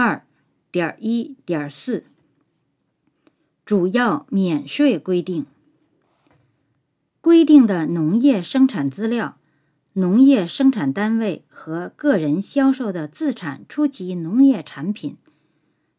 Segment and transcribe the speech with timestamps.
[0.00, 0.24] 二
[0.70, 2.04] 点一点四
[3.64, 5.44] 主要免税规定。
[7.20, 9.38] 规定的农业生产资料、
[9.94, 15.16] 农业生产单位和个人销售的自产初级农业产品、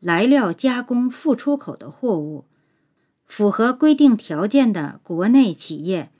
[0.00, 2.46] 来料加工复出口的货物，
[3.26, 6.10] 符合规定条件的国内企业，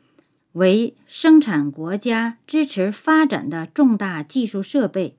[0.52, 5.16] 为生产国家支持发展的重大技术设备。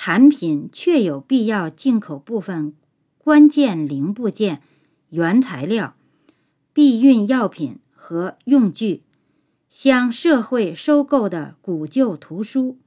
[0.00, 2.72] 产品确有必要进口部分
[3.18, 4.62] 关键零部件、
[5.08, 5.96] 原材料、
[6.72, 9.02] 避孕药品和用具，
[9.68, 12.78] 向社会收购的古旧图书，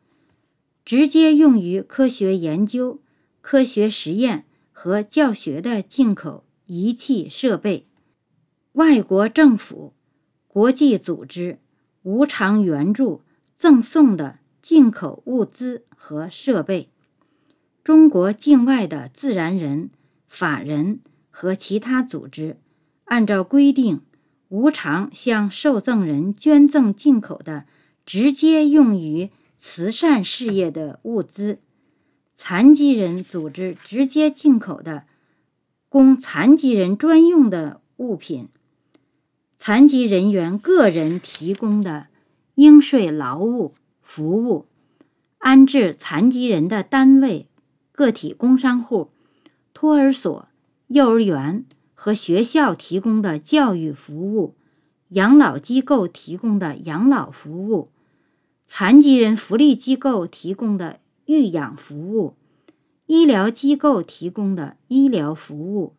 [0.86, 3.02] 直接用于科学研究、
[3.42, 7.88] 科学实验和教学的进口仪器设备，
[8.72, 9.94] 外国政府、
[10.48, 11.60] 国际组织
[12.04, 13.22] 无偿援助
[13.58, 16.88] 赠送的进口物资和设备。
[17.84, 19.90] 中国境外的自然人、
[20.28, 21.00] 法人
[21.32, 22.58] 和其他组织，
[23.06, 24.02] 按照规定
[24.50, 27.66] 无偿向受赠人捐赠进口的
[28.06, 31.56] 直接用于慈善事业的物资；
[32.36, 35.06] 残疾人组织直接进口的
[35.90, 38.46] 供残疾人专用的物品；
[39.58, 42.08] 残疾人员个人提供的
[42.56, 44.68] 应税劳务服务；
[45.40, 47.48] 安置残疾人的单位。
[48.02, 49.12] 个体工商户、
[49.76, 50.48] 托儿所、
[50.88, 51.64] 幼儿园
[51.94, 54.56] 和学校提供的教育服务，
[55.10, 57.92] 养老机构提供的养老服务，
[58.66, 62.34] 残疾人福利机构提供的育养服务，
[63.06, 65.94] 医疗机构提供的医疗服务，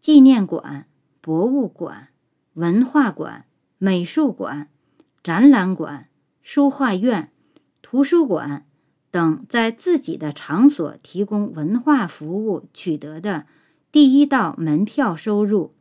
[0.00, 0.88] 纪念馆、
[1.20, 2.08] 博物馆、
[2.54, 3.44] 文化馆、
[3.78, 4.68] 美术馆、
[5.22, 6.08] 展览馆、
[6.42, 7.30] 书画院、
[7.80, 8.66] 图书馆。
[9.12, 13.46] 等在自己的场所提供文化服务取得的
[13.92, 15.74] 第一道门票收入，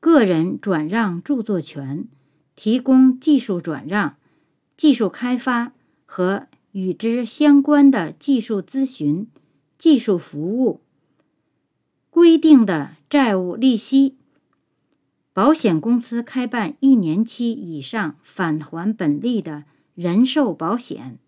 [0.00, 2.08] 个人转让著作权，
[2.56, 4.16] 提供技术转让、
[4.76, 5.72] 技术开发
[6.04, 9.28] 和与之相关的技术咨询、
[9.78, 10.80] 技术服务，
[12.10, 14.16] 规定的债务利息，
[15.32, 19.62] 保险公司开办一年期以上返还本利的
[19.94, 21.20] 人寿保险。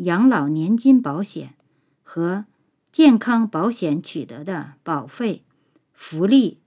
[0.00, 1.54] 养老年金保险
[2.02, 2.46] 和
[2.90, 5.44] 健康保险取得的保费、
[5.92, 6.58] 福利、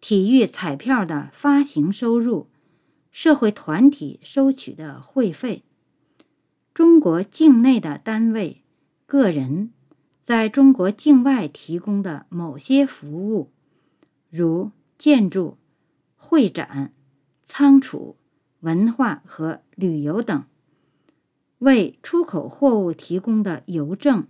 [0.00, 2.48] 体育彩票的发行收入、
[3.10, 5.64] 社会团体收取的会费、
[6.72, 8.62] 中国境内的单位、
[9.04, 9.72] 个人
[10.22, 13.50] 在中国境外提供的某些服务，
[14.30, 15.58] 如建筑、
[16.16, 16.92] 会展、
[17.42, 18.16] 仓储、
[18.60, 20.44] 文化和旅游等。
[21.66, 24.28] 为出口货物提供的邮政、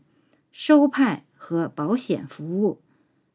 [0.50, 2.80] 收派和保险服务，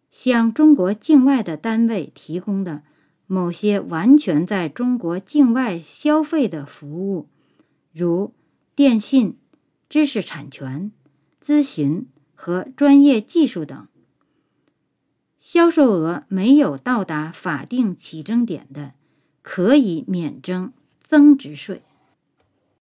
[0.10, 2.82] 向中国境外的单位提供的
[3.28, 7.30] 某些完全在中国境外消费的服务，
[7.94, 8.34] 如
[8.76, 9.38] 电信、
[9.88, 10.92] 知识产权、
[11.40, 13.88] 咨询和专业技术等，
[15.40, 18.96] 销售额没有到达法定起征点的，
[19.44, 21.84] 可以免征增值税。